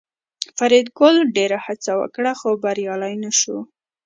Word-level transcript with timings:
فریدګل 0.57 1.15
ډېره 1.35 1.57
هڅه 1.65 1.91
وکړه 2.01 2.31
خو 2.39 2.49
بریالی 2.63 3.13
نشو 3.23 3.57